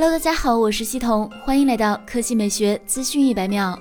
[0.00, 3.76] Hello，大家好，我是西彤，欢迎来到科技美学资讯一百秒。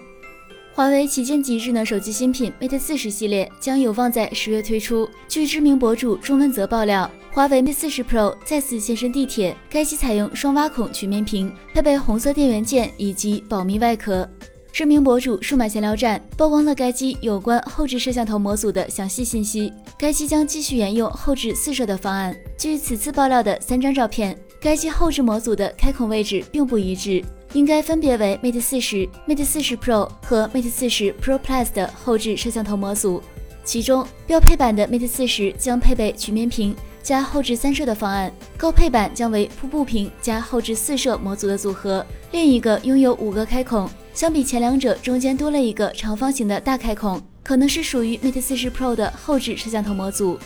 [0.73, 5.07] 华为旗舰级智能手机新品 Mate 四十系列将有望在十月推出。
[5.27, 14.27] 据知名博主钟文泽爆料，华为 Mate 四十 Pro 再次现身地铁，该机采用双挖孔曲面屏，配备红色电源键以及保密外壳。
[14.73, 19.71] 知名博主数码闲聊站曝光了该机有关后置摄像头模组的详细信息。
[19.97, 22.35] 该机将继续沿用后置四摄的方案。
[22.57, 33.21] 据此次爆料的三张照片，该机后置模组的开孔位置并不一致，应该分别为 Mate 四十、Mate 四十 Pro 和 Mate 四十 Pro Plus 的后置摄像头模组。
[33.63, 42.05] 其中标配版的 Mate 四十将配备曲面屏加后置三摄的方案，高配版将为瀑布屏加后置四摄模组的组合。
[42.31, 43.89] 另一个拥有五个开孔。
[44.13, 50.39] 相比前两者，中间多了一个长方形的大开孔，可能是属于 Mate 40 Pro 的后置摄像头模组。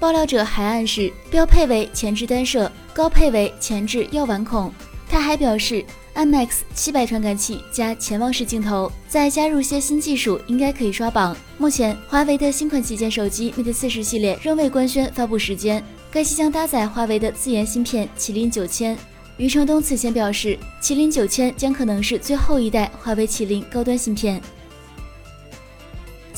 [0.00, 4.72] 爆料者还暗示，标配为前置单摄，高配为前置药丸孔。
[5.06, 11.36] 他还表示，IMAX 七百传感器加潜望式镜头，再加入些新技术，应该可以刷榜。
[11.58, 18.96] 目前，华为的新款旗舰手机 Mate 40系列仍未官宣发布时间，该机将搭载华为的自研芯片麒麟九千。
[19.36, 24.40] 余承东此前表示，麒麟九千将可能是最后一代华为麒麟高端芯片。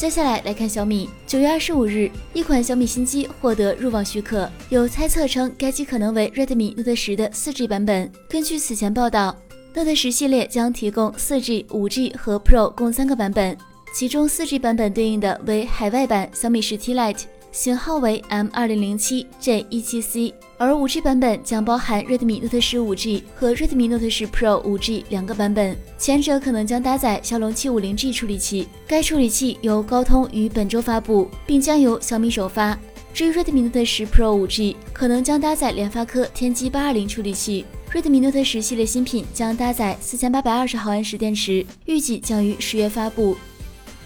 [0.03, 1.09] 接下来来看小米。
[1.29, 8.11] 九月二十五日，一款小米新机获得入网许可，有猜测称该机可能为 Redmi Note 十的四 G 版本。
[8.29, 9.37] 根据此前报道
[9.73, 13.57] ，Note 十系列将提供四 G、五 G 和 Pro 共三个版本，
[13.95, 17.23] 其中四 G 版本对应的为海外版小米十 T Lite。
[17.53, 24.27] 型号为 M 二零零七 J 一七 C，而五 G 版本将包含 Redmi Note 十五 G 和 Redmi Note 十
[24.27, 32.77] Pro 五 G 两个版本，前者可能将搭载骁龙七五零 G 处理器，该处理器由高通于本周发布，并将由小米首发。
[33.13, 37.67] 至于 Redmi Note 十 Pro 五 G，可能将搭载联发科天玑八二零处理器。
[37.93, 43.37] Redmi Note 十系列新品将搭载四千八百二十毫安时电池，预计将于十月发布。